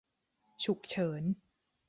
[0.63, 1.23] ฉุกเฉิน